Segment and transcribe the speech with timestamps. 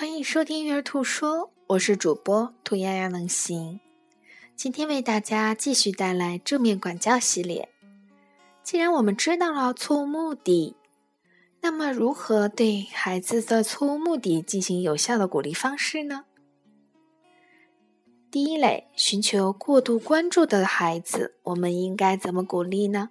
[0.00, 3.80] 欢迎收听《育儿兔说》，我是主播兔丫丫能行。
[4.54, 7.68] 今天为大家继续带来正面管教系列。
[8.62, 10.76] 既然我们知道了错误目的，
[11.62, 16.26] 那么如何对孩子的错误目的进行有效的鼓励方式呢？
[18.30, 23.10] 第一类，寻求过度关注的孩子，我们应该怎么鼓励呢？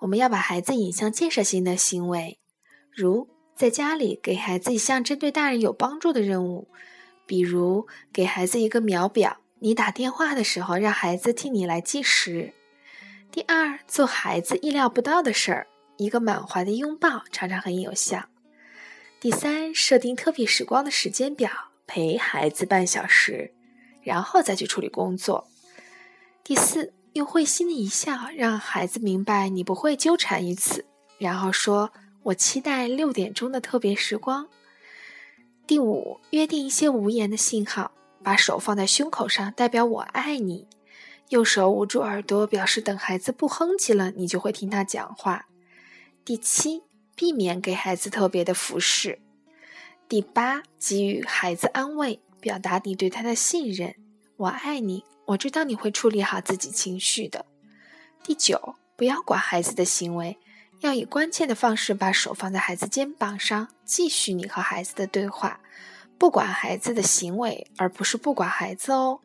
[0.00, 2.38] 我们要把孩子引向建设性的行为，
[2.92, 3.28] 如。
[3.56, 6.68] 在家里给孩子一项针对大人有帮助的任务，
[7.24, 12.52] 比如给孩子一个秒表，你打电话的时候让孩子替你来计时。
[13.32, 18.26] 第二，做孩子意料不到的事儿，一个满怀的拥抱常常很有效。
[19.18, 21.50] 第三，设定特别时光的时间表，
[21.86, 23.54] 陪孩子半小时，
[24.02, 25.48] 然后再去处理工作。
[26.44, 30.84] 第四，用会心的一笑让孩子明白你不会纠缠于此，
[31.16, 31.90] 然后说。
[32.26, 34.48] 我期待六点钟的特别时光。
[35.64, 40.66] 第五，约定一些无言的信号，把手放在胸口上，代表我爱你；
[41.28, 45.46] 右手捂住耳朵，表示等孩子不哼唧了，你就会听他讲话。
[46.24, 46.82] 第七，
[47.14, 49.20] 避免给孩子特别的服饰。
[50.08, 53.94] 第八，给予孩子安慰，表达你对他的信任。
[54.36, 57.46] 我爱你，我知道你会处理好自己情绪的。
[58.24, 60.36] 第九，不要管孩子的行为。
[60.80, 65.60] 要以关切的方式把手放在孩子肩膀上，继续你和孩子的对话，
[66.18, 69.20] 不管孩子的行为，而不是不管孩子哦。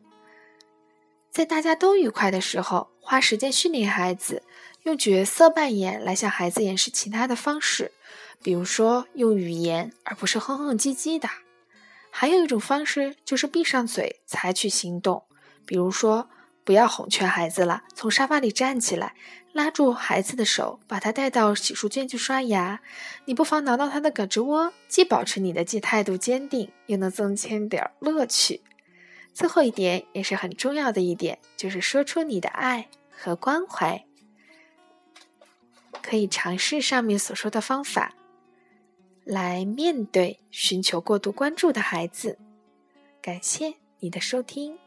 [1.30, 4.42] 在大家都愉快的时候，花时间训练孩子，
[4.84, 7.92] 用角色扮演来向孩子演示其他的方式，
[8.42, 11.28] 比如说用语言，而不是哼哼唧唧的。
[12.10, 15.24] 还有一种方式就是闭上嘴，采取行动，
[15.66, 16.28] 比如说。
[16.64, 19.14] 不要哄劝孩子了，从沙发里站起来，
[19.52, 22.80] 拉住孩子的手，把他带到洗漱间去刷牙。
[23.24, 28.62] 你不妨挠挠他的胳肢窝，既保持你的既态度坚定，又能增添点乐趣。
[29.34, 34.04] 最后一点也是很重要的一点，就是说出你的爱和关怀。
[36.00, 38.14] 可以尝试上面所说的方法，
[39.24, 42.38] 来面对寻求过度关注的孩子。
[43.20, 44.78] 感谢你的收听。